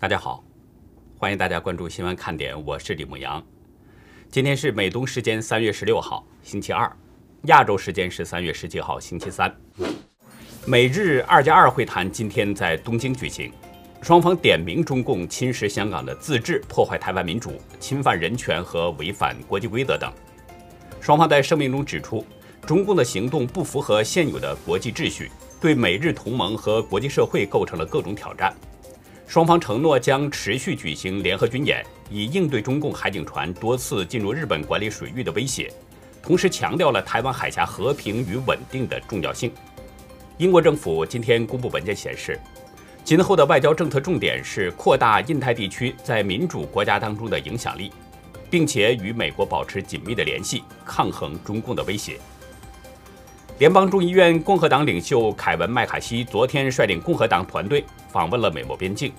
[0.00, 0.44] 大家好，
[1.16, 3.44] 欢迎大家关注新闻看点，我是李牧阳。
[4.30, 6.88] 今天是美东时间三月十六号，星期二；
[7.46, 9.52] 亚洲时间是三月十七号，星期三。
[10.64, 13.52] 美日二加二会谈今天在东京举行，
[14.00, 20.12] 双方点名中共侵蚀香港的自治、破坏台湾民主、侵犯人权和违反国际规则等。
[21.00, 22.24] 双方在声明中指出，
[22.64, 25.28] 中共的行动不符合现有的国际秩序，
[25.60, 28.54] 对美日同盟和国际社会构成了各种挑战。
[29.28, 35.70] 双方承诺将持续举行联合军演，以应对中共海警船多次进入日本管理水域的威胁，
[36.22, 39.52] 同时强调了台湾海峡和平与稳定的重要性。
[40.38, 42.40] 英国政府今天公布文件显示，
[43.04, 47.92] 今后的外交政策重点是扩大印太地区在民主国家当中的影响力，
[48.48, 52.18] 并且与美国保持紧密的联系，抗衡中共的威胁。
[53.58, 59.12] 联邦众议院共和党领袖凯文·麦卡锡昨天率领共和党团队访问了美墨边境。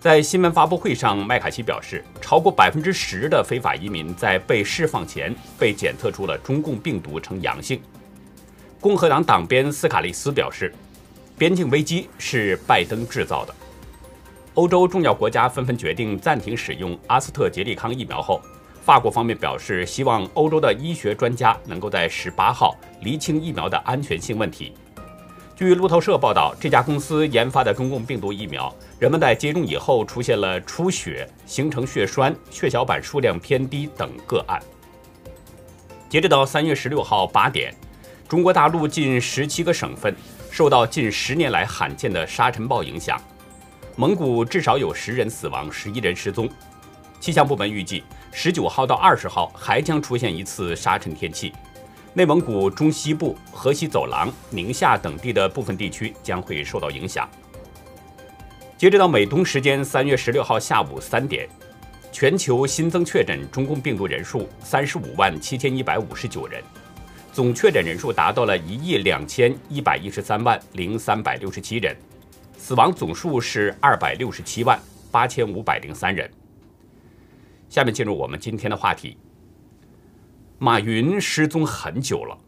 [0.00, 7.80] 在新闻发布会上，麦卡锡表示，超过百分之十的非法移民在被释放前被检测出了中共病毒呈阳性。
[8.80, 10.72] 共和党党鞭斯卡利斯表示，
[11.36, 13.52] 边境危机是拜登制造的。
[14.54, 18.40] 欧洲重要国家纷纷决定暂停使用阿斯特捷利康疫苗后。
[18.84, 24.74] 法国方面表示，希望欧洲的医学专家能够在十八号厘清疫苗的安全性问题。
[25.56, 34.60] 据路透社报道，这家公司研发的中共病毒疫苗，人们在接种以后出现了出血、形成血栓、血小板数量偏低等个案。
[36.08, 37.72] 截止到三月十六号八点，
[38.28, 40.14] 中国大陆近十七个省份
[40.50, 43.20] 受到近十年来罕见的沙尘暴影响，
[43.94, 46.48] 蒙古至少有十人死亡，十一人失踪。
[47.20, 48.02] 气象部门预计。
[48.30, 51.52] 十九号到二十号还将出现一次沙尘天气，
[52.14, 57.28] 内蒙古中西部、河西走廊、宁夏等地的部分地区将会受到影响。
[58.78, 61.48] 截止到美东时间三月十六号下午三点，
[62.12, 66.62] 全球新增确诊中共病毒人数三十五万七千一百五十九人，
[67.32, 71.96] 总确诊人数达到了一亿两千一百一十三万零三百六十七人，
[72.56, 76.30] 死亡总数是二百六十七万八千五百零三人。
[77.68, 79.18] 下面进入我们今天的话题。
[80.60, 82.38] 马云失踪很久了，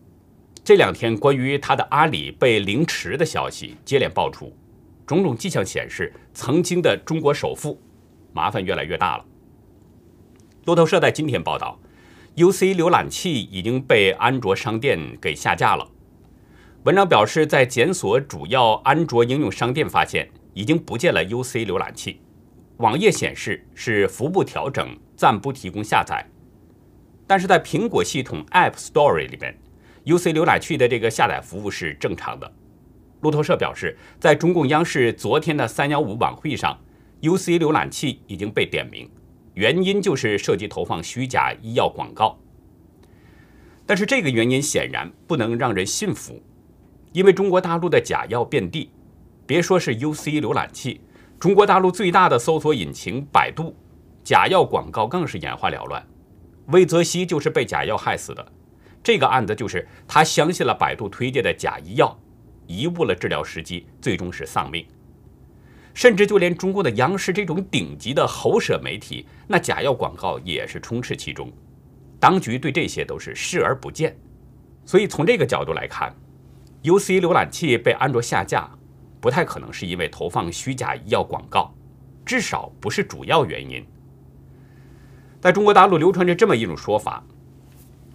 [0.62, 4.56] 这两天关于他的阿里被凌迟的消息接连爆出，
[5.06, 7.78] 种种迹象显示，曾经的中国首富
[8.32, 9.24] 麻烦越来越大了。
[10.64, 11.78] 路透社在今天报道
[12.34, 15.86] ，UC 浏览器已经被安卓商店给下架了。
[16.84, 22.22] 文章表示，在检索主要安卓应用商店，发现已经不见了 UC 浏览器。
[22.78, 24.98] 网页显示是服务调整。
[25.14, 26.26] 暂不提供下载，
[27.26, 29.54] 但是在苹果系统 App Store 里边
[30.06, 32.50] ，UC 浏览器的这个下载服务是正常的。
[33.20, 36.78] 路透社表示，在中共央视昨天的三幺五晚会上
[37.22, 39.10] ，UC 浏览器已经被点名，
[39.54, 42.38] 原因就是涉及投放虚假医药广告。
[43.84, 46.40] 但是这个原因显然不能让人信服，
[47.12, 48.90] 因为中国大陆的假药遍地，
[49.46, 51.00] 别说是 UC 浏览器，
[51.38, 53.74] 中国大陆最大的搜索引擎百度。
[54.22, 56.06] 假药广告更是眼花缭乱，
[56.66, 58.52] 魏则西就是被假药害死的。
[59.02, 62.19] 这个案子就是他相信了百度推荐的假医药，
[62.70, 64.86] 贻误了治疗时机，最终是丧命。
[65.92, 71.52] 甚至就连中国的央视这种顶级的喉舌媒体，那假药广告也是充斥其中。
[72.20, 74.16] 当局对这些都是视而不见。
[74.84, 76.14] 所以从这个角度来看
[76.84, 78.70] ，UC 浏览器被安卓下架，
[79.20, 81.74] 不太可能是因为投放虚假医药广告，
[82.24, 83.84] 至少不是主要原因。
[85.40, 87.24] 在中国大陆流传着这么一种说法：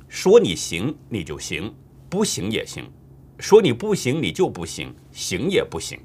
[0.08, 1.74] 说你行你就行，
[2.10, 2.86] 不行也行；
[3.38, 6.00] 说你不行你就不行，行也不行。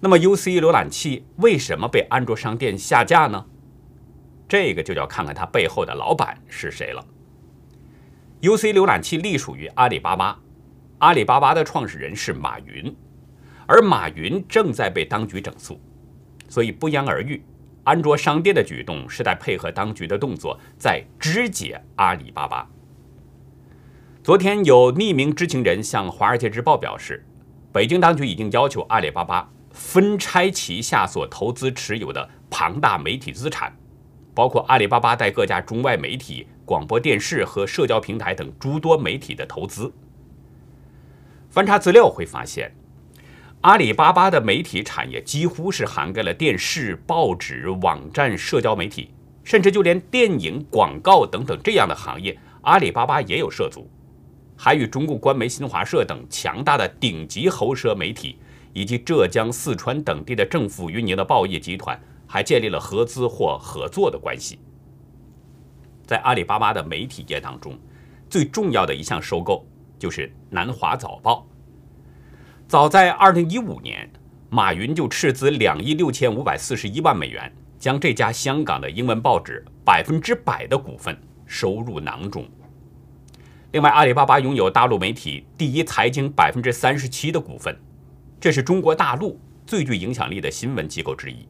[0.00, 3.44] 那么 UC 浏览器为什么被安卓商店下架呢？
[4.48, 7.04] 这个就要看看它背后的老板是谁了。
[8.42, 10.38] UC 浏览器隶属于阿里巴巴，
[10.98, 12.94] 阿里巴巴的创始人是马云，
[13.66, 15.80] 而马云正在被当局整肃，
[16.48, 17.42] 所以不言而喻。
[17.84, 22.68] 安卓商店的举动是在配合当局的动作，在肢解阿里巴巴。
[24.26, 27.24] 昨天有匿名知情人向《华尔街日报》表示，
[27.70, 33.72] 北京当局已经要求阿里巴巴分拆旗下所投资持有的庞大媒体资产，
[34.34, 39.92] 包括阿里巴巴在各家中外媒体、广播电视和社交平台等诸多媒体的投资。
[41.48, 42.74] 翻查资料会发现。
[43.60, 49.08] 阿里巴巴的媒体产业几乎是涵盖了电视、报纸、网站、社交媒体，
[49.44, 53.88] 甚至就连电影、广告等等这样的行业，阿里巴巴也有涉足。
[54.56, 58.38] 还与中共官媒新华社等强大的顶级喉舌媒体，
[58.72, 64.58] 以及浙江、四川等地的政府运营的报业集团还建立了合资或合作的关系。
[66.06, 67.78] 在阿里巴巴的媒体业当中，
[68.30, 69.66] 最重要的一项收购
[69.98, 71.46] 就是南华早报。
[72.68, 74.10] 早在2015年，
[74.48, 82.44] 马云就斥资两亿六千五百四十一万美元，将这家香港的英文报纸百分之百的股份收入囊中。
[83.76, 87.78] 另外，阿里巴巴拥有大陆媒体第一财经百分之三十七的股份，
[88.40, 91.46] 这是中国大陆最具影响力的新闻机构之一。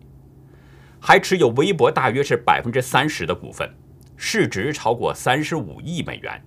[0.99, 3.73] 还持有微博大约是百分之三十的股份，
[4.17, 6.43] 市值超过三十五亿美元。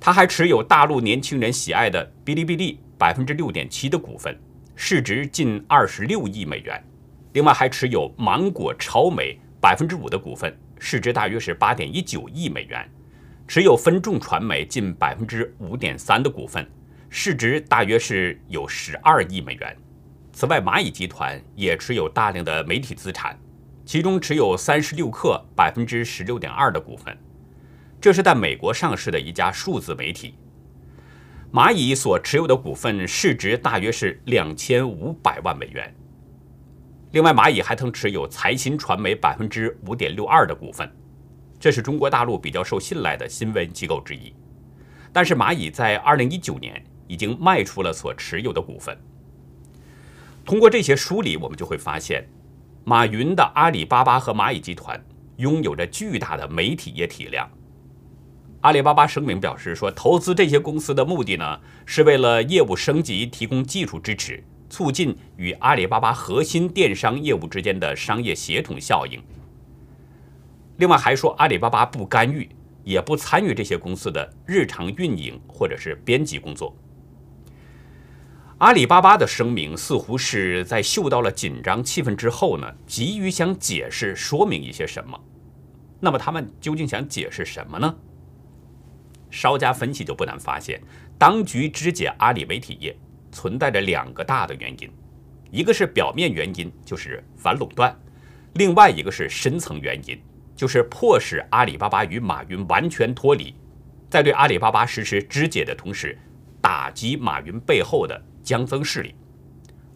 [0.00, 4.36] 他还持有大陆年轻人喜爱的哔哩哔哩百分之六点七的股份，
[4.74, 6.84] 市值近二十六亿美元。
[7.34, 12.84] 另外，还持有芒果超媒百分之五的股份，市值大约是八点一九亿美元。
[13.54, 16.66] 持有分众传媒近百分之五点三的股份，
[17.10, 19.76] 市值大约是有十二亿美元。
[20.32, 23.38] 此外，蚂蚁集团也持有大量的媒体资产，
[23.84, 27.14] 其中持有三十六氪百分之十六点二的股份，
[28.00, 30.34] 这是在美国上市的一家数字媒体。
[31.52, 35.94] 蚂蚁所持有的股份市值大约是两千五百万美元。
[37.10, 40.90] 另外，蚂蚁还曾持有财新传媒百分之五点六二的股份。
[41.62, 44.34] 这是中国大陆比较受信赖的新闻机构之一，
[45.12, 48.98] 但是蚂蚁在二零一九年已经卖出了所持有的股份。
[50.44, 52.26] 通过这些梳理，我们就会发现，
[52.82, 55.00] 马云的阿里巴巴和蚂蚁集团
[55.36, 57.48] 拥有着巨大的媒体业体量。
[58.62, 69.22] 阿里巴巴声明表示说，投资这些公司的目的呢，是为了业务升级提供技术支持，促进与阿里巴巴核心电商业务之间的商业协同效应。
[70.76, 72.48] 另外还说，阿里巴巴不干预，
[72.82, 76.76] 也不参与这些公司的日常运营或者是编辑工作。
[78.58, 85.18] 阿里巴巴的声明似乎是在嗅到了紧张气氛之后呢，急于想解释说明一些什么。
[85.98, 87.94] 那么他们究竟想解释什么呢？
[89.30, 90.80] 稍加分析就不难发现，
[91.18, 92.96] 当局肢解阿里媒体业
[93.30, 94.90] 存在着两个大的原因，
[95.50, 97.90] 一个是表面原因，就是反垄断；
[98.54, 100.20] 另外一个是深层原因。
[100.54, 103.54] 就是迫使阿里巴巴与马云完全脱离，
[104.08, 106.16] 在对阿里巴巴实施肢解的同时，
[106.60, 109.14] 打击马云背后的江增势力。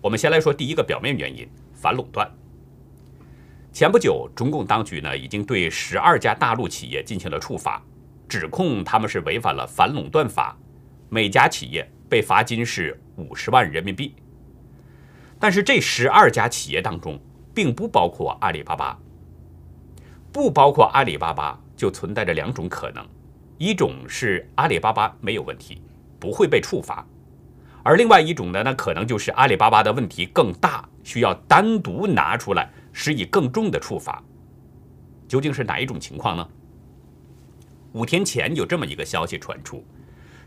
[0.01, 2.31] 我们先来说第一个表面原因：反垄断。
[3.73, 7.83] 前不久，中共当局呢已经对十二家大陆企业进行了处罚，
[8.29, 10.57] 指控他们是违反了反垄断法，
[11.11, 14.15] 每家企业被罚金是五十万人民币。
[15.39, 17.21] 但是这十二家企业当中，
[17.55, 18.99] 并不包括阿里巴巴。
[20.37, 23.03] 不包括阿里巴巴，就存在着两种可能：
[23.57, 25.81] 一种是阿里巴巴没有问题，
[26.21, 27.03] 不会被处罚；
[27.83, 34.23] 而另外一种呢，那可能就是阿里巴巴的问题更大，需要单独拿出来施以更重的处罚。
[35.27, 36.47] 究竟是哪一种情况呢？
[37.93, 39.83] 五天前有这么一个消息传出，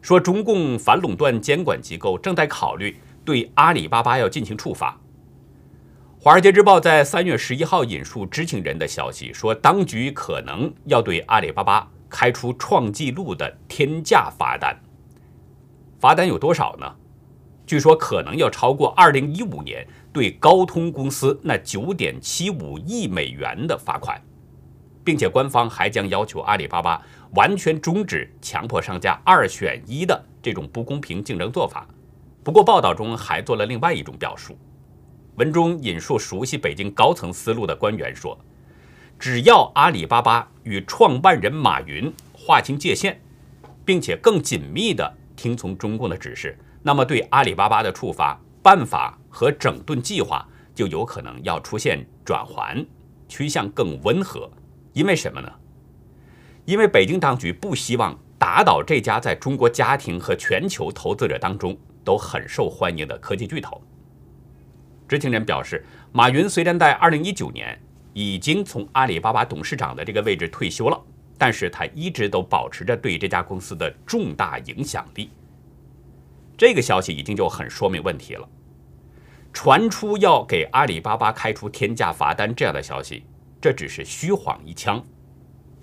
[0.03, 2.95] 说中共反垄断监管机构正在考虑
[3.25, 4.91] 对阿里巴巴要进行处罚。
[6.21, 14.77] 《华尔街日报》在三月十一号引述知情人的消息说，当局可能要对阿里巴巴开出创纪录的天价罚单。
[15.97, 16.93] 罚单有多少呢？
[17.65, 24.21] 据说可能要超过二零一五年对高通公司那九点七五亿美元的罚款，
[25.05, 27.01] 并且官方还将要求阿里巴巴
[27.35, 31.87] 完全终止强迫商家二选一的这种不公平竞争做法。
[32.43, 34.57] 不过，报道中还做了另外一种表述。
[35.39, 38.37] 文中引述熟悉北京高层思路的官员说
[39.17, 43.17] ：“只要阿里巴巴与创办人马云划清界限，
[43.85, 52.85] 并且更紧密地听从中共的指示，那么对阿里巴巴的处罚办法和整顿计划就有可能要出现转环，
[53.29, 54.51] 趋向更温和。
[54.91, 55.49] 因为什么呢？
[56.65, 63.81] 因为北京当局不希望打倒这家在中国家庭和全球投资者当中都很受欢迎的科技巨头。”
[65.09, 67.77] 知情人表示，马云虽然在2019年
[68.13, 71.01] 已经从阿里巴巴董事长的这个位置退休了，
[71.35, 75.31] 但是他一直都保持着对这家公司的重大影响力。
[76.55, 78.47] 这个消息已经就很说明问题了。
[79.51, 83.23] 传出要给阿里巴巴开出天价罚单这样的消息，
[83.59, 85.03] 这只是虚晃一枪，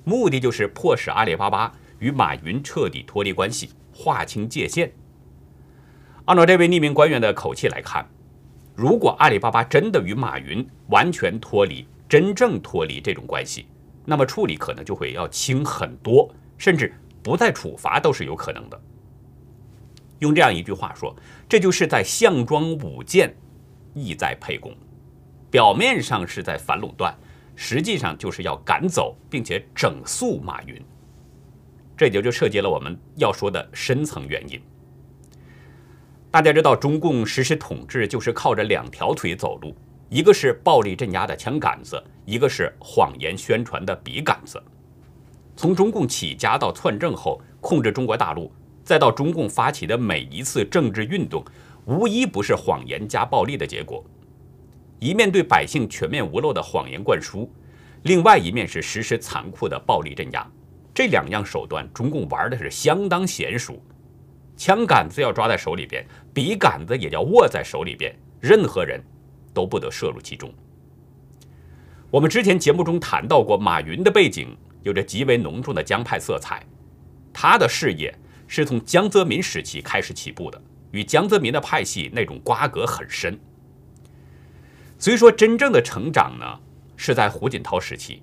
[0.05, 4.93] 目的就是迫使阿里巴巴与马云彻底脱离关系，划清界限。
[6.27, 8.07] 按照这位匿名官员的口气来看。
[8.77, 13.67] 如果阿里巴巴真的与马云完全脱离、真正脱离这种关系，
[14.05, 16.93] 那么处理可能就会要轻很多，甚至
[17.23, 18.79] 不再处罚都是有可能的。
[20.19, 21.17] 用这样一句话说，
[21.49, 23.35] 这就是在项庄舞剑，
[23.95, 24.71] 意在沛公。
[25.51, 27.17] 表面上是在反垄断，
[27.55, 30.79] 实际上就是要赶走并且整肃马云。
[31.97, 34.61] 这就就涉及了我们要说的深层原因。
[36.37, 39.75] 大家知道，中共实施统治就是靠着两条腿走路，
[40.11, 44.63] 一个是暴力镇压的枪杆子，一个是谎言宣传的笔杆子。
[45.57, 48.53] 从中共起家到篡政后控制中国大陆，
[48.85, 51.43] 再到中共发起的每一次政治运动，
[51.87, 54.05] 无一不是谎言加暴力的结果。
[54.99, 57.51] 一面对百姓全面无漏的谎言灌输，
[58.03, 60.47] 另外一面是实施残酷的暴力镇压。
[60.93, 63.83] 这两样手段，中共玩的是相当娴熟。
[64.59, 66.03] 枪杆子要抓在手里边，
[66.37, 69.03] 笔杆子也要握在手里边，任何人
[69.55, 70.53] 都不得涉入其中。
[72.11, 76.63] 我们之前节目中谈到过，马云的背景有着极为浓重的江派色彩，
[77.33, 78.15] 他的事业
[78.47, 83.41] 是从江泽民时期开始起步的，与江泽民的派系那种瓜葛很深。
[84.99, 86.45] 虽说真正的成长呢
[86.97, 88.23] 是在胡锦涛时期，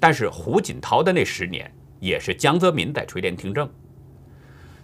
[0.00, 1.72] 但是胡锦涛的那十年。
[2.00, 3.72] 也是江泽民在垂帘听政，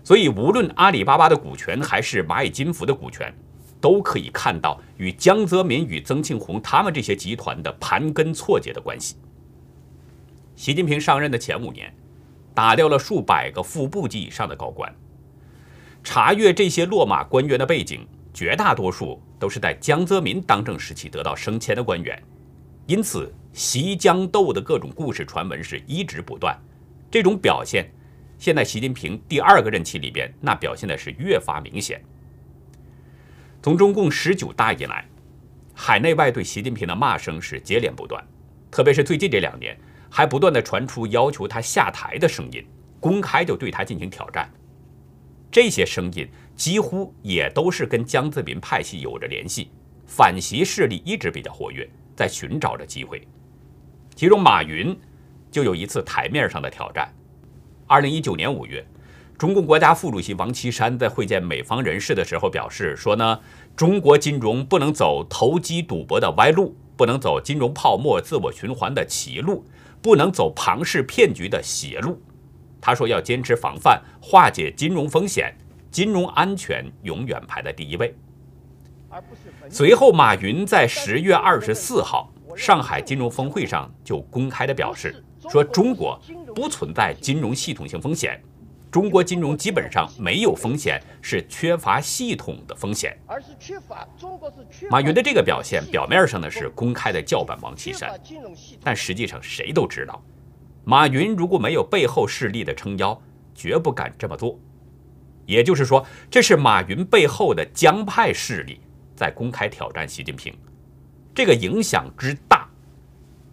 [0.02, 3.33] 所以无论阿里巴巴的股权还是蚂蚁金服的股权，
[3.81, 9.17] 都可以看到与江泽民与曾庆红他们这些集团的盘根错节的关系。
[10.57, 11.93] 习近平上任的前五年，
[12.55, 14.93] 打掉了数百个副部级以上的高官。
[16.02, 22.21] 查阅这些落马官员的背景，绝大多数都是在江泽民当政时期得到升迁的官员，
[22.87, 26.59] 因此习江斗的各种故事传闻是一直不断。
[27.11, 27.88] 这种表现，
[28.38, 32.00] 现在习近平第二个任期里边，那表现的是越发明显。
[33.61, 35.04] 从中共十九大以来，
[35.75, 38.25] 海内外对习近平的骂声是接连不断，
[38.71, 39.76] 特别是最近这两年，
[40.09, 42.64] 还不断的传出要求他下台的声音，
[43.00, 44.49] 公开就对他进行挑战。
[45.50, 49.71] 这些声音几乎也都是跟江泽民派系有着联系，
[50.07, 53.26] 反习势力一直比较活跃，在寻找着机会。
[54.14, 54.97] 其中，马云。
[55.50, 57.11] 就有一次台面上的挑战。
[57.88, 58.87] 二零一九年五月，
[59.38, 63.40] 中共国家副主席王岐山在会见美方人士的时候表示说呢，
[63.75, 69.64] 中国金融不能走投机赌博的歪路，不能走金融泡沫自我循环的歧路，
[70.02, 72.21] 不能走庞氏骗局的邪路。
[72.78, 75.57] 他说要坚持防范，化解金融风险，
[75.90, 78.14] 金融安全永远排在第一位。
[79.71, 85.25] 随后，马云在十月二十四号上海金融峰会上就公开的表示。
[85.49, 86.21] 说中国
[86.58, 88.36] 不存在金融系统性风险，
[88.90, 93.16] 中国金融基本上没有风险，是缺乏系统的风险。
[93.28, 94.88] 而是缺乏中国是缺。
[94.88, 98.10] 马云的这个表现，表面上呢是公开的叫板王岐山，
[98.82, 100.20] 但实际上谁都知道，
[100.82, 103.16] 马云如果没有背后势力的撑腰，
[103.54, 104.58] 绝不敢这么做。
[105.46, 108.80] 也就是说，这是马云背后的江派势力
[109.14, 110.52] 在公开挑战习近平，
[111.32, 112.68] 这个影响之大，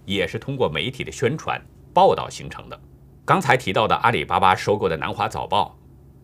[0.05, 1.63] 也是通过媒体的宣传。
[1.93, 2.77] 报道形成的。
[3.25, 5.75] 刚才提到的阿里巴巴收购的南华早报，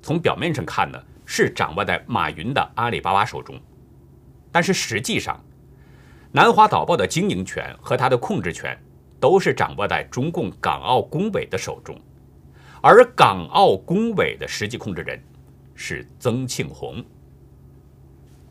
[0.03, 3.59] 从表面上看呢，是掌握在马云的阿里巴巴手中，
[4.51, 5.43] 但是实际上，
[6.31, 8.79] 南华早报的经营权和它的控制权
[9.19, 11.99] 都是掌握在中共港澳工委的手中，
[12.83, 15.19] 而港澳工委的实际控制人
[15.73, 17.03] 是曾庆红。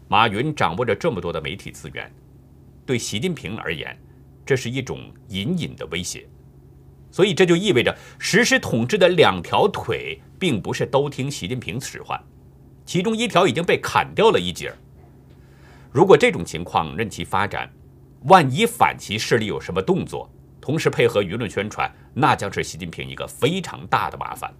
[0.09, 2.13] 马云掌握着这么多的媒体资源，
[2.85, 3.97] 对习近平而言，
[4.45, 6.27] 这是一种隐隐的威胁。
[7.13, 12.19] 所以这就意味着实施统治的两条腿并不是都听习近平使唤，
[12.87, 14.73] 其中一条已经被砍掉了一截。
[15.91, 17.69] 如果这种情况任其发展，
[18.27, 24.53] 万一反其势力有什么动作，同时配合舆论宣传，那将是习近平一个非常大的麻烦。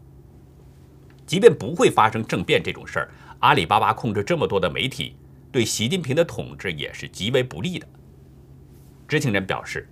[1.25, 5.15] 即便不会发生政变这种事儿，阿里巴巴控制这么多的媒体，
[5.53, 7.87] 对习近平的统治也是极为不利的。
[9.07, 9.89] 知情人表示。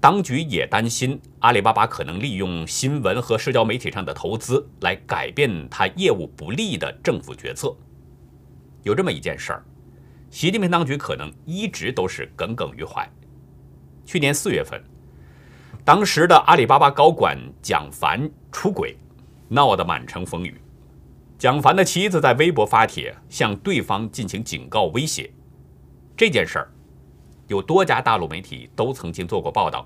[0.00, 7.76] 当局也担心阿里巴巴可能利用新闻和社交媒体上的投资来改变它业务不利的政府决策。
[8.82, 9.62] 有这么一件事儿，
[10.30, 13.06] 习近平当局可能一直都是耿耿于怀。
[14.06, 14.82] 去年四月份，
[15.84, 18.96] 当时的阿里巴巴高管蒋凡出轨，
[19.48, 20.58] 闹得满城风雨。
[21.38, 25.30] 蒋凡的妻子在微博发帖向对方进行警告威胁。
[26.16, 26.72] 这件事儿。
[27.50, 29.84] 有多家大陆媒体都曾经做过报道，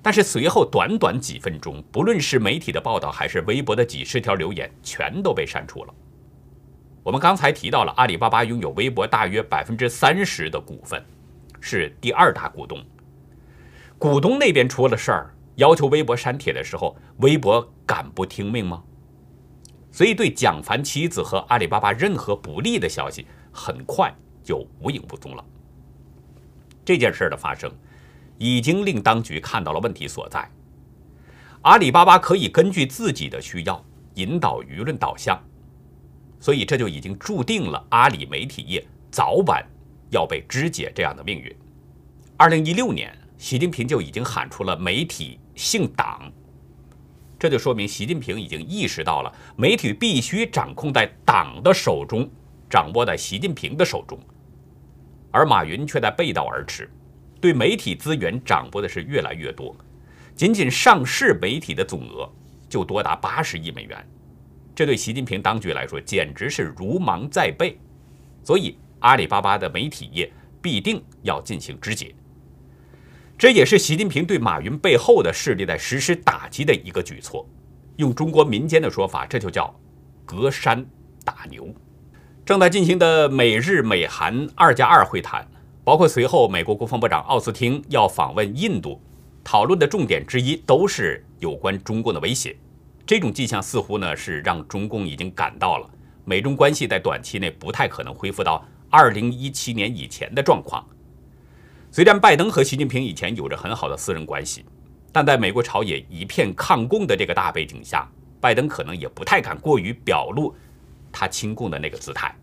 [0.00, 5.92] 但是随后短短几分钟，不论是媒体的报道还是微博的几十条留言，全都被删除了。
[7.02, 11.04] 我们刚才提到了阿里巴巴拥有微博大约百分之三十的股份，
[11.60, 12.82] 是第二大股东。
[13.98, 18.82] 股东那边出了事儿，要求微博删帖的时候，微博敢不听命吗？
[19.90, 24.10] 所以对蒋凡妻子和阿里巴巴任何不利的消息，很快
[24.42, 25.44] 就无影无踪了。
[26.84, 27.70] 这件事的发生，
[28.38, 30.50] 已经令当局看到了问题所在。
[31.62, 33.84] 阿里巴巴可以根据自己的需要
[34.14, 35.40] 引导舆论导向，
[36.40, 39.64] 所以这就已经注定了阿里媒体业早晚
[40.10, 41.54] 要被肢解这样的命运。
[42.36, 46.32] 二零一六年，习近平就已经喊出了“媒体姓党”，
[47.38, 52.28] 这就说明习近平已经意识到了媒体必须掌控在党的手中，
[52.68, 54.18] 掌握在习近平的手中。
[55.32, 56.88] 而马云却在背道而驰，
[57.40, 59.74] 对媒体资源掌握的是越来越多。
[60.36, 62.30] 仅仅上市媒体的总额
[62.68, 64.06] 就多达八十亿美元，
[64.74, 67.78] 这对习近平当局来说简直是如芒在背。
[68.44, 72.14] 所以，阿里巴巴的媒体业必定要进行肢解。
[73.38, 77.48] 这也是习近平对马云背后的势力在实施打击的一个举措。
[77.96, 79.74] 用中国民间的说法，这就叫
[80.24, 80.84] 隔山
[81.24, 81.68] 打牛。
[82.44, 85.46] 正在进行的美日美韩二加二会谈，
[85.84, 89.00] 包括随后美国国防部长奥斯汀要访问印度。
[89.44, 92.56] 讨论的重点之一都是有关中共的威胁，
[93.06, 95.88] 这种迹象似乎呢是让中共已经感到了
[96.24, 100.84] 美中关系在短期内不太可能恢复到二零一七年以前的状况。
[101.92, 104.64] 虽然拜登和习近平以前有着很好的私人关系，
[105.12, 108.08] 但在美国朝野一片抗共的这个大背景下，
[108.40, 110.54] 拜登可能也不太敢过于表露
[111.12, 112.34] 他亲共的那个姿态，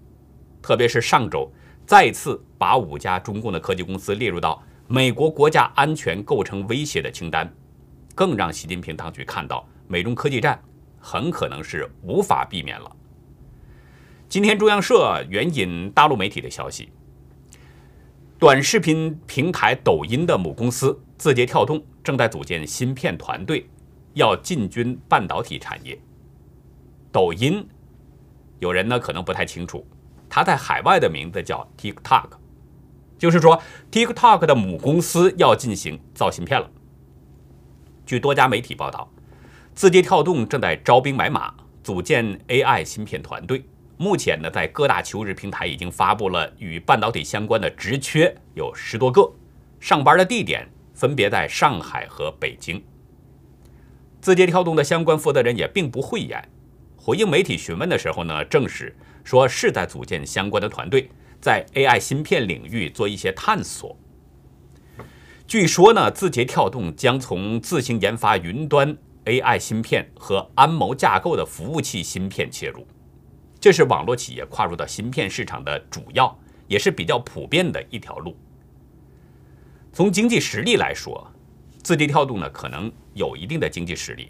[0.62, 1.52] 特别是上周
[1.86, 4.64] 再次把五家中共的科技公司列入到。
[4.92, 7.48] 美国国家安全构成威胁的清单，
[8.16, 10.60] 更让习近平当局看到美中科技战
[11.00, 12.92] 很可能是无法避免了。
[14.28, 16.90] 今天，中央社援引大陆媒体的消息，
[18.40, 23.70] 短视频平台抖音的母公司字节跳动正在组建芯片团队，
[24.16, 25.96] 要进军半导体产业。
[27.12, 27.64] 抖音，
[28.60, 29.86] 有人呢可能不太清楚，
[30.30, 32.30] 它在海外的名字叫 TikTok。
[33.18, 36.70] 就是说，TikTok 的母公司要进行造芯片了。
[38.06, 39.12] 据多家媒体报道，
[39.76, 43.66] 字节跳动正在招兵买马，组建 AI 芯片团队。
[43.98, 49.30] 目前呢，在各大求职平台已经发布了与半导体相关的职缺，有十多个。
[49.82, 52.82] 上班的地点分别在上海和北京。
[54.22, 56.50] 字节跳动的相关负责人也并不讳言，
[57.00, 61.10] 回应媒体询问的时候呢，证实说是在组建相关的团队。
[61.42, 63.98] 在 AI 芯片领域做一些探索。
[65.48, 72.86] 据说呢，字节跳动将从自行研发云端 AI 芯片和安谋架构的服务器芯片切入，
[73.58, 78.36] 这是网络企业跨入到芯片市场的主要，也是比较普遍的一条路。
[79.94, 81.26] 从经济实力来说，
[81.82, 84.30] 字节跳动呢可能有一定的经济实力。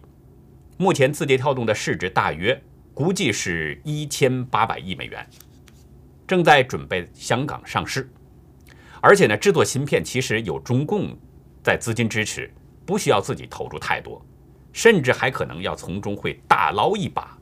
[0.81, 2.57] 目前，字节跳动的市值大约
[2.93, 5.27] 估计是一千八百亿美元。
[6.25, 8.09] 正在准备香港上市，
[9.01, 11.13] 而且呢，制作芯片其实有中共
[11.61, 12.49] 在资金支持，
[12.85, 14.25] 不需要自己投入太多，
[14.71, 17.37] 甚至还可能要从中会大捞一把。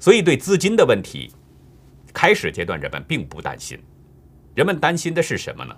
[0.00, 1.32] 所以对资金的问题，
[2.12, 3.78] 开始阶段人们并不担心。
[4.56, 5.76] 人们担心的是什么呢？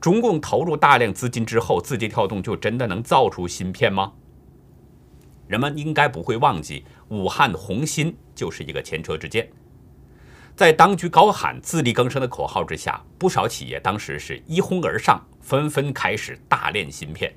[0.00, 4.12] 中共投入大量资金之后，字节跳动就真的能造出芯片吗？
[5.50, 9.50] 人们应该不会忘记，武汉红芯就是一个前车之鉴。
[10.54, 17.34] 在当局高喊自力更生的口号之下，不少企业当时是一哄而上，纷纷开始大炼芯片。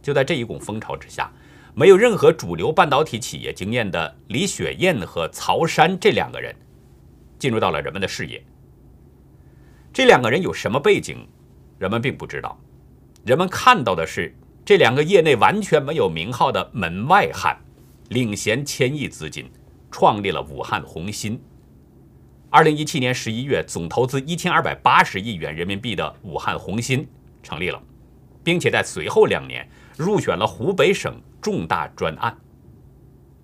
[0.00, 1.30] 就在这一股风潮之下，
[1.74, 6.56] 没有任何主流半导体企业经验的李雪燕和曹山这两个人
[7.38, 8.42] 进入到了人们的视野。
[9.92, 11.28] 这两个人有什么背景，
[11.78, 12.58] 人们并不知道。
[13.26, 17.58] 人们看到的是这两个业内完全没有名号的门外汉，
[18.08, 19.50] 领衔千亿资金，
[19.90, 21.40] 创立了武汉红芯。
[22.50, 27.08] 二零一七年十一月，总投资一千二百八十亿元人民币的武汉红芯
[27.42, 27.80] 成立了，
[28.42, 32.36] 并且在随后两年入选了湖北省重大专案。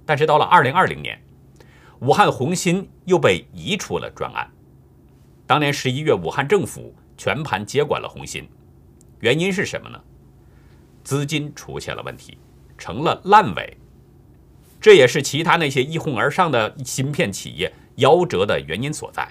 [0.04, 1.20] 但是到了二零二零年，
[2.00, 4.48] 武汉红芯又被移出了专案。
[5.46, 8.48] 当年十一月，武汉政府全盘接管了红芯，
[9.20, 10.00] 原因是什么呢？
[11.06, 12.36] 资金出现了问题，
[12.76, 13.76] 成了烂尾。
[14.80, 17.72] 这也是其他那些一哄而上的芯片企业。
[17.96, 19.26] 夭折的原因所在。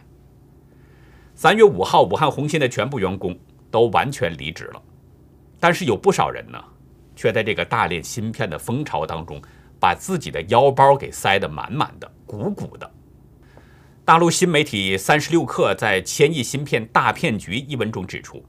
[1.36, 3.38] 三月五号，武汉红芯的全部员工
[3.70, 4.82] 都完全离职了，
[5.60, 6.58] 但是有不少人呢，
[7.16, 9.40] 却在这个大炼芯片的风潮当中，
[9.80, 12.92] 把自己的腰包给塞得满满的、鼓鼓的。
[14.04, 18.44] 大陆新媒体三十六氪在《千亿芯片大骗局》一文中指出，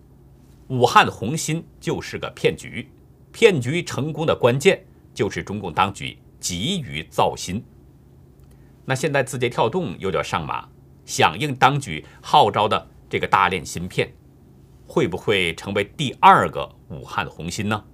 [0.69, 2.89] 武汉红芯就是个骗局，
[3.37, 7.63] 骗局成功的关键就是中共当局急于造芯。
[8.87, 10.67] 那现在字节跳动又要上马，
[11.05, 14.11] 响应当局号召的这个大炼芯片，
[14.87, 17.85] 会不会成为第二个武汉红芯呢？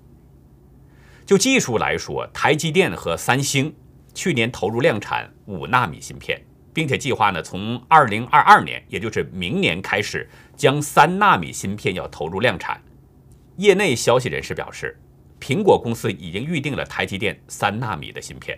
[1.27, 3.75] 就技术来说，台积电和三星
[4.15, 6.41] 去年投入量产五纳米芯片，
[6.73, 12.81] 并且计划呢从二零二二年，也就是明年开始，将三纳米芯片要投入量产。
[13.57, 14.97] 业内消息人士表示，
[15.43, 18.57] 苹果公司已经预定了台积电三纳米的芯片。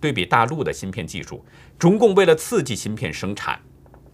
[0.00, 1.44] 对比大陆的芯片技术，
[1.78, 3.60] 中共为了刺激芯片生产，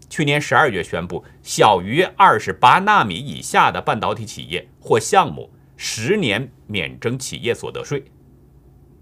[0.09, 5.49] 去年十二月宣布，小于二十八纳米以下的半导体企业或项目。
[5.83, 8.03] 十年免征企业所得税，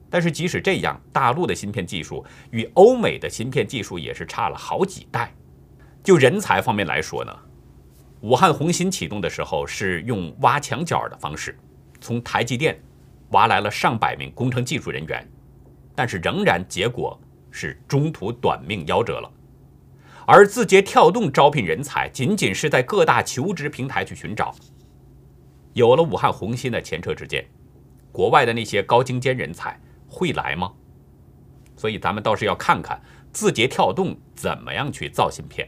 [0.09, 5.35] 但是即使这样，大陆的芯片技术与欧美的芯片技术也是差了好几代。
[6.01, 7.37] 就人才方面来说呢，
[8.21, 11.59] 武汉红芯启动的时候是用挖墙脚的方式，
[12.01, 12.79] 从台积电
[13.29, 15.27] 挖来了上百名工程技术人员，
[15.95, 17.19] 但是仍然结果
[17.51, 19.31] 是中途短命夭折了。
[20.25, 24.53] 而字节跳动招聘人才，仅仅是在各大求职平台去寻找。
[25.73, 27.45] 有了武汉红芯的前车之鉴，
[28.11, 30.71] 国外的那些高精尖人才会来吗？
[31.75, 35.67] 所以咱们倒是要看看字节跳动怎么样去造芯片。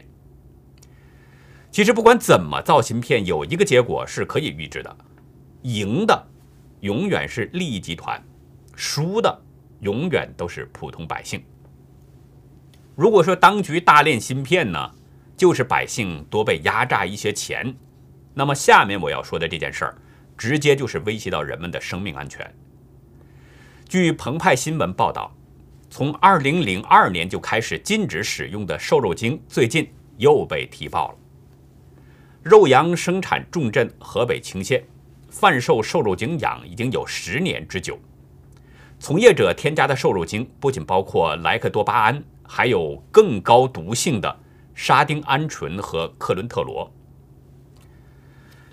[1.70, 4.96] 其实不管怎么造芯片，有一个结果是可以预知的：
[5.62, 6.26] 赢的
[6.80, 8.22] 永远是利益集团，
[8.74, 9.42] 输的
[9.80, 11.42] 永远都是普通百姓。
[12.94, 14.90] 如果说当局大炼芯片呢，
[15.36, 17.74] 就是百姓多被压榨一些钱。
[18.34, 19.94] 那么下面我要说的这件事儿，
[20.36, 22.54] 直接就是威胁到人们的生命安全。
[23.88, 25.34] 据澎湃新闻报道，
[25.90, 31.18] 从2002年就开始禁止使用的瘦肉精，最近又被踢爆了。
[32.42, 34.82] 肉羊生产重镇河北青县，
[35.32, 37.98] 贩售瘦肉精养已经有十年之久。
[38.98, 44.40] 从业者添加的瘦肉精不仅包括莱克多巴胺，还有更高毒性的
[44.74, 46.92] 沙丁胺醇和克伦特罗。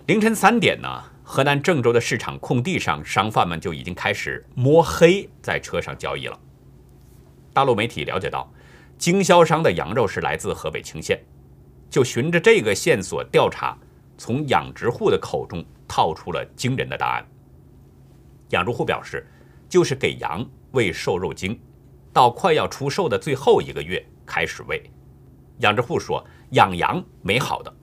[0.08, 6.38] 凌晨三点呢，河南郑州的市场空地上，商贩们就已经开始摸黑在车上交易了。
[7.54, 8.52] 大陆媒体了解到，
[8.98, 11.19] 经销商的羊肉是来自河北青县，
[11.89, 13.78] 就循着这个线索调查，
[14.19, 17.25] 从养殖户的口中套出了惊人的答案。
[18.49, 19.25] 养殖户表示，
[19.69, 21.58] 就是给羊喂瘦肉精，
[22.12, 24.84] 到快要出售的最后一个月开始喂。
[25.60, 27.73] 养殖户说，养羊没好的，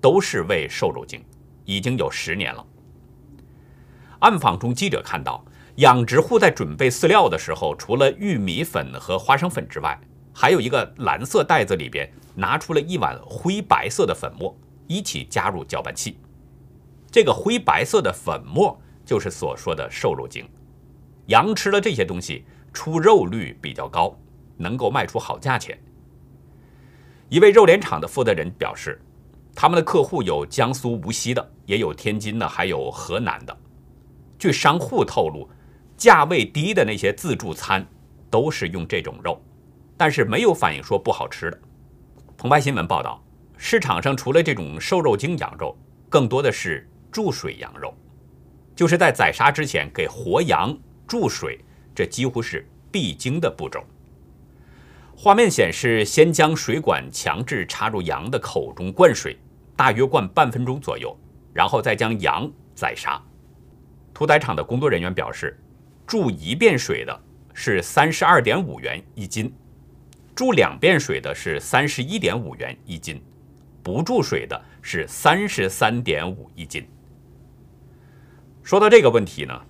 [0.00, 1.24] 都是喂瘦肉精。
[1.64, 2.66] 已经有十年了。
[4.18, 5.42] 暗访中，记者看到
[5.76, 9.98] 养殖户在准备饲料的时候，除了玉米粉和花生粉之外，
[10.34, 14.54] 还有一个蓝色袋子，里边拿出了一碗灰白色的粉末，
[14.86, 16.18] 一起加入搅拌器。
[17.10, 20.48] 这个灰白色的粉末就是所说的瘦肉精。
[21.26, 24.16] 羊吃了这些东西，出肉率比较高，
[24.56, 25.78] 能够卖出好价钱。
[27.28, 29.00] 一位肉联厂的负责人表示。
[29.56, 33.56] 他们的客户有江苏无锡的，也有天津的，还有河南的。
[34.36, 35.48] 据商户透露，
[35.96, 37.86] 价位低的那些自助餐
[38.28, 39.40] 都是用这种肉，
[39.96, 41.60] 但是没有反映说不好吃的。
[42.36, 43.22] 澎湃新闻报道，
[43.56, 45.76] 市场上除了这种瘦肉精羊肉，
[46.08, 47.94] 更多的是注水羊肉，
[48.74, 51.58] 就是在宰杀之前给活羊注水，
[51.94, 53.82] 这几乎是必经的步骤。
[55.16, 59.38] 画面显示，先将水管强制插入羊的口中灌水。
[59.76, 61.18] 大约灌半分钟左右，
[61.52, 63.20] 然后再将羊宰杀。
[64.12, 65.60] 屠宰场的工作人员表示，
[66.06, 67.20] 注一遍水的
[67.52, 69.52] 是三十二点五元一斤，
[70.32, 73.20] 注两遍水的是三十一点五元一斤，
[73.84, 76.88] 不注水的是三十三点五一斤。
[78.62, 79.60] 说到这个问题呢，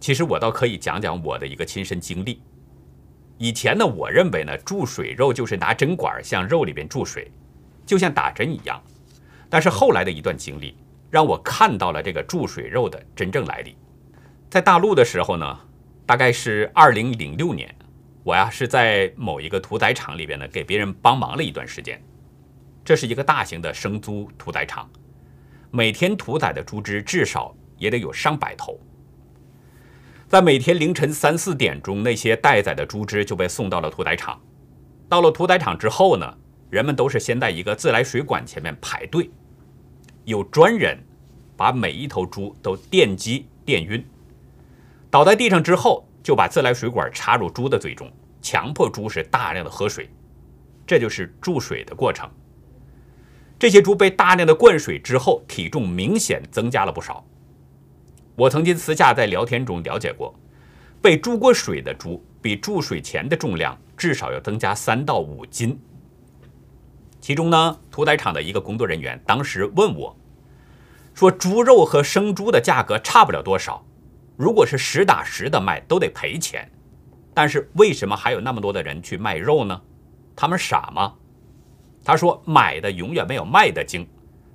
[0.00, 2.42] 其实我倒可以讲讲我的一个亲身经历。
[3.36, 7.30] 以前呢，我认为呢，注水肉就是拿针管向肉里边注水，
[7.84, 8.82] 就像打针一样。
[9.50, 10.74] 但是后来的一段经历，
[11.10, 13.76] 让我看到了这个注水肉的真正来历。
[14.48, 15.60] 在大陆的时候呢，
[16.06, 17.74] 大概是二零零六年，
[18.24, 22.02] 我呀是在某一个屠宰场里边呢，给别人帮忙了一段时间。
[22.90, 24.90] 这是一个大型的生猪屠宰场，
[25.70, 28.80] 每天屠宰的猪只至少也得有上百头。
[30.26, 34.40] 在每天凌晨三四点钟，那些待宰的猪只就被送到了屠宰场。
[35.08, 36.36] 到了屠宰场之后呢，
[36.68, 39.30] 人们都是先在一个自来水管前面排队。
[40.24, 40.98] 有专人
[41.56, 44.04] 把每一头猪都电击电晕，
[45.08, 48.10] 倒在地上之后，就把自来水管插入猪的嘴中，
[48.42, 50.10] 强迫猪是大量的喝水，
[50.84, 52.28] 这就是注水的过程。
[53.60, 57.22] 这些猪被大量的灌水之后，体重明显增加了不少。
[58.34, 60.34] 我曾经私下在聊天中了解过，
[61.02, 65.78] 被注过水的猪比注水前的重量至少要增加三到五斤。
[67.20, 70.16] 其中呢，屠宰场的一个工作人员当时问我。
[71.12, 73.84] 说猪肉和生猪的价格差不了多少，
[74.38, 76.66] 如果是实打实的卖，都得赔钱。
[77.34, 79.78] 但是为什么还有那么多的人去卖肉呢？
[80.34, 81.12] 他们傻吗？
[82.04, 84.06] 他说买的永远没有卖的精，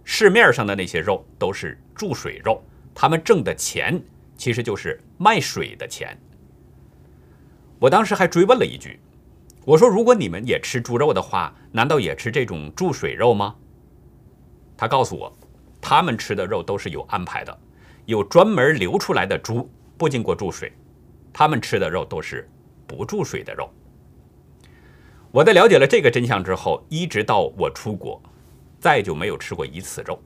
[0.04, 2.62] 市面上的那些肉都是注水肉，
[2.94, 4.02] 他们挣的钱
[4.36, 6.18] 其实就是卖水的钱。
[7.80, 9.00] 我当时还追问了一句，
[9.64, 13.56] 我说如果你们也吃猪肉的话，难道也吃这种注水肉吗？
[14.78, 15.38] 他告诉我，
[15.80, 17.58] 他们吃的肉都是有安排的，
[18.06, 20.72] 有专门流出来的猪，不经过注水，
[21.32, 22.50] 他们吃的肉都是
[22.88, 23.70] 不注水的肉。
[25.36, 28.24] 我在了解了这个真相之后，一直到我出国，
[28.80, 30.18] 再就没有吃过一次肉。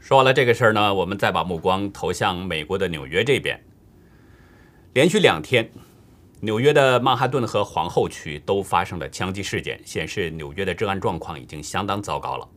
[0.00, 3.62] 说完了这个事儿呢，我们再把目光投向美国的纽约这边。
[4.94, 5.70] 连续两天，
[6.40, 12.48] 纽约的曼哈顿和皇后区都发生了枪击事件，显示纽约的治安状况已经相当糟糕了。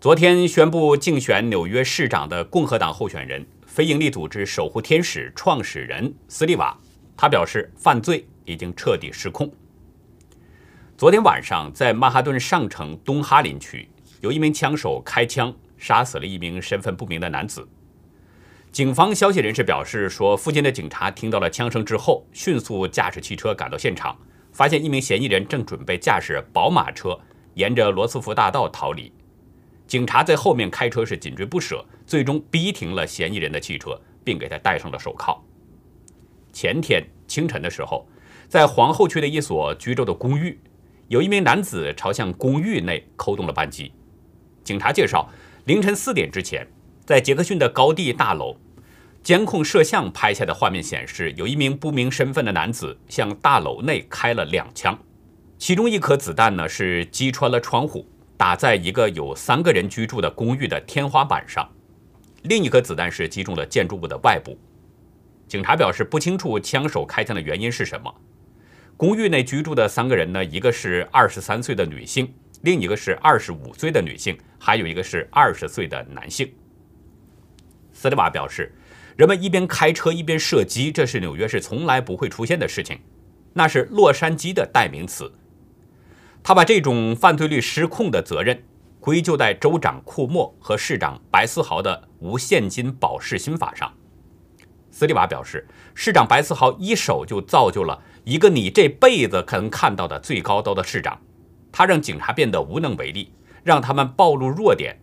[0.00, 6.74] 昨天宣布竞选纽约市长的共和党候选人、非营利组织“守护天使”创始人斯利瓦，
[7.18, 9.52] 他表示犯罪已经彻底失控。
[10.98, 13.88] 昨天晚上，在曼哈顿上城东哈林区，
[14.20, 17.68] 有一名枪手开枪杀死了一名身份不明的男子。
[18.72, 24.18] 警方消息人士表示说，附近的警察听到了枪声之后，迅速驾驶汽车赶到现场，
[24.50, 27.16] 发现一名嫌疑人正准备驾驶宝马车
[27.54, 29.12] 沿着罗斯福大道逃离。
[29.86, 35.40] 警察在后面开车是紧追不舍，最终逼停了嫌疑人的汽车，并给他戴上了手铐。
[36.52, 38.04] 前天清晨的时候，
[38.48, 40.58] 在皇后区的一所居住的公寓。
[41.08, 43.90] 有一名男子朝向公寓内扣动了扳机。
[44.62, 45.28] 警察介绍，
[45.64, 46.66] 凌晨四点之前，
[47.06, 48.54] 在杰克逊的高地大楼
[49.22, 54.98] 监控摄像拍下的画面显示，有一名不明身份的男子向大楼内开了两枪，
[55.56, 61.64] 其中一颗子弹呢是击穿了窗户，打在一个有三个人居住的公寓的天花板上；
[62.42, 64.58] 另一颗子弹是击中了建筑物的外部。
[65.46, 68.14] 警察表示不清楚枪手开枪的原因是什么。
[68.98, 76.52] 公寓内居住的三个人呢，一个是二十三岁的女性，另一个是二十五岁的女性，还有一个是二十岁的男性。
[77.92, 78.74] 斯利瓦表示，
[79.14, 82.98] 人们一边开车一边射击，这是纽约市从来不会出现的事情，
[83.52, 85.32] 那是洛杉矶的代名词。
[86.42, 88.64] 他把这种犯罪率失控的责任
[88.98, 93.94] 归咎在州长库莫和市长白思豪的无现金保释新法上。
[94.90, 98.02] 斯利瓦表示，市长白思豪一手就造就了。
[98.28, 101.18] 一个你这辈子可能看到的最高刀的市长，
[101.72, 103.32] 他让警察变得无能为力，
[103.64, 104.94] 让他们暴露弱点。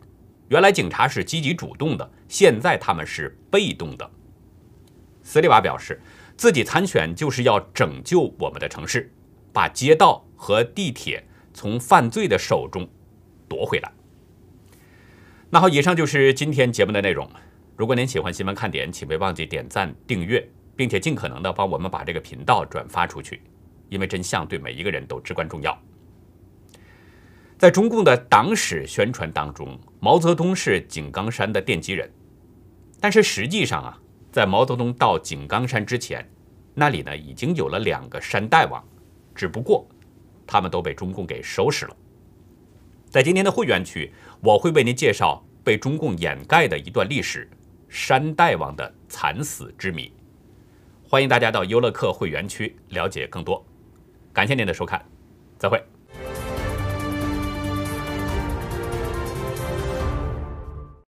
[0.49, 4.07] 原来警察是积极主动的，现在他们是被动的。
[5.23, 5.99] 斯利瓦表示，
[6.37, 9.11] 自己参选就是要拯救我们的城市，
[9.51, 12.87] 把街道和地铁从犯罪的手中
[13.49, 13.91] 夺回来。
[15.49, 17.27] 那好，以上就是今天节目的内容。
[17.75, 20.47] 如果您喜欢新闻看点，请别忘记点赞订阅。
[20.75, 23.41] 并且尽可能的帮我们把这个频道转发出去，
[23.89, 25.77] 因为真相对每一个人都至关重要。
[27.57, 32.11] 在中共的党史宣传当中，毛泽东是井冈山的奠基人，
[32.99, 33.97] 但是实际上啊，
[34.31, 36.29] 在毛泽东到井冈山之前，
[36.73, 38.83] 那里呢已经有了两个山大王，
[39.33, 39.87] 只不过
[40.45, 41.95] 他们都被中共给收拾了。
[43.09, 44.11] 在今天的会员区，
[44.41, 47.49] 我会为您介绍被中共掩盖的一段历史——
[47.87, 50.11] 山大王的惨死之谜。
[51.15, 53.65] 欢迎大家到优乐客会员区了解更多，
[54.33, 55.01] 感谢您的收看，
[55.57, 55.81] 再会。